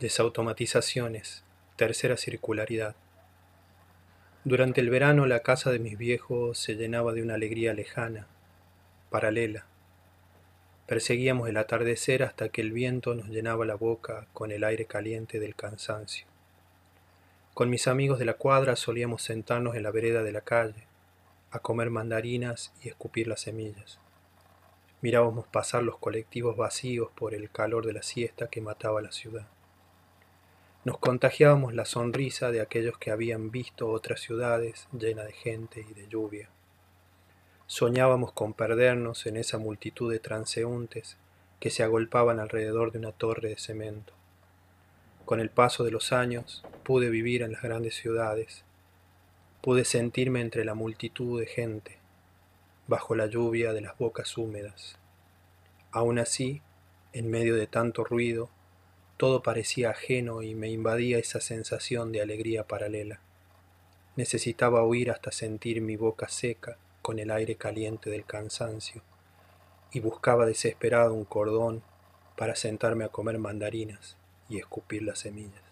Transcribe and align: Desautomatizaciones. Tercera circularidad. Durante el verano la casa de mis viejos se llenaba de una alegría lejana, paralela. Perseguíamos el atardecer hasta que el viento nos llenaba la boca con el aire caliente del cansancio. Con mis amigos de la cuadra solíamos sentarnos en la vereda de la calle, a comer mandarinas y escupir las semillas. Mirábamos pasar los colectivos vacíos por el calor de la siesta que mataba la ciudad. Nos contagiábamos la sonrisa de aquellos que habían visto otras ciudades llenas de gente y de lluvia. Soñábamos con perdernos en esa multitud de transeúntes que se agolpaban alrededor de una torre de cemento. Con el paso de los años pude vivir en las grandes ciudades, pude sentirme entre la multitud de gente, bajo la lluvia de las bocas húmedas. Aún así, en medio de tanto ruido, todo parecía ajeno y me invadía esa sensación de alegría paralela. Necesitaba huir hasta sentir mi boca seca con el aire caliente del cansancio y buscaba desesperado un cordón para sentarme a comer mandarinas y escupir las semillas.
Desautomatizaciones. 0.00 1.42
Tercera 1.74 2.16
circularidad. 2.16 2.94
Durante 4.44 4.80
el 4.80 4.90
verano 4.90 5.26
la 5.26 5.40
casa 5.40 5.72
de 5.72 5.80
mis 5.80 5.98
viejos 5.98 6.56
se 6.56 6.76
llenaba 6.76 7.12
de 7.14 7.22
una 7.24 7.34
alegría 7.34 7.74
lejana, 7.74 8.28
paralela. 9.10 9.66
Perseguíamos 10.86 11.48
el 11.48 11.56
atardecer 11.56 12.22
hasta 12.22 12.48
que 12.48 12.60
el 12.60 12.70
viento 12.70 13.16
nos 13.16 13.26
llenaba 13.26 13.66
la 13.66 13.74
boca 13.74 14.28
con 14.34 14.52
el 14.52 14.62
aire 14.62 14.84
caliente 14.84 15.40
del 15.40 15.56
cansancio. 15.56 16.28
Con 17.52 17.68
mis 17.68 17.88
amigos 17.88 18.20
de 18.20 18.24
la 18.24 18.34
cuadra 18.34 18.76
solíamos 18.76 19.22
sentarnos 19.22 19.74
en 19.74 19.82
la 19.82 19.90
vereda 19.90 20.22
de 20.22 20.30
la 20.30 20.42
calle, 20.42 20.86
a 21.50 21.58
comer 21.58 21.90
mandarinas 21.90 22.72
y 22.84 22.88
escupir 22.88 23.26
las 23.26 23.40
semillas. 23.40 23.98
Mirábamos 25.00 25.48
pasar 25.48 25.82
los 25.82 25.98
colectivos 25.98 26.56
vacíos 26.56 27.10
por 27.16 27.34
el 27.34 27.50
calor 27.50 27.84
de 27.84 27.94
la 27.94 28.04
siesta 28.04 28.46
que 28.46 28.60
mataba 28.60 29.02
la 29.02 29.10
ciudad. 29.10 29.48
Nos 30.84 30.98
contagiábamos 30.98 31.74
la 31.74 31.84
sonrisa 31.84 32.50
de 32.50 32.60
aquellos 32.60 32.98
que 32.98 33.10
habían 33.10 33.50
visto 33.50 33.88
otras 33.88 34.20
ciudades 34.20 34.86
llenas 34.92 35.26
de 35.26 35.32
gente 35.32 35.84
y 35.88 35.92
de 35.92 36.06
lluvia. 36.08 36.48
Soñábamos 37.66 38.32
con 38.32 38.54
perdernos 38.54 39.26
en 39.26 39.36
esa 39.36 39.58
multitud 39.58 40.10
de 40.10 40.20
transeúntes 40.20 41.16
que 41.60 41.70
se 41.70 41.82
agolpaban 41.82 42.38
alrededor 42.38 42.92
de 42.92 42.98
una 42.98 43.12
torre 43.12 43.50
de 43.50 43.58
cemento. 43.58 44.12
Con 45.24 45.40
el 45.40 45.50
paso 45.50 45.84
de 45.84 45.90
los 45.90 46.12
años 46.12 46.64
pude 46.84 47.10
vivir 47.10 47.42
en 47.42 47.52
las 47.52 47.62
grandes 47.62 47.96
ciudades, 47.96 48.64
pude 49.60 49.84
sentirme 49.84 50.40
entre 50.40 50.64
la 50.64 50.74
multitud 50.74 51.40
de 51.40 51.46
gente, 51.46 51.98
bajo 52.86 53.14
la 53.14 53.26
lluvia 53.26 53.72
de 53.72 53.80
las 53.80 53.98
bocas 53.98 54.38
húmedas. 54.38 54.96
Aún 55.90 56.18
así, 56.18 56.62
en 57.12 57.30
medio 57.30 57.56
de 57.56 57.66
tanto 57.66 58.04
ruido, 58.04 58.48
todo 59.18 59.42
parecía 59.42 59.90
ajeno 59.90 60.42
y 60.42 60.54
me 60.54 60.70
invadía 60.70 61.18
esa 61.18 61.40
sensación 61.40 62.12
de 62.12 62.22
alegría 62.22 62.68
paralela. 62.68 63.20
Necesitaba 64.14 64.84
huir 64.84 65.10
hasta 65.10 65.32
sentir 65.32 65.80
mi 65.80 65.96
boca 65.96 66.28
seca 66.28 66.78
con 67.02 67.18
el 67.18 67.32
aire 67.32 67.56
caliente 67.56 68.10
del 68.10 68.24
cansancio 68.24 69.02
y 69.92 69.98
buscaba 69.98 70.46
desesperado 70.46 71.14
un 71.14 71.24
cordón 71.24 71.82
para 72.36 72.54
sentarme 72.54 73.04
a 73.04 73.08
comer 73.08 73.38
mandarinas 73.38 74.16
y 74.48 74.58
escupir 74.58 75.02
las 75.02 75.18
semillas. 75.18 75.67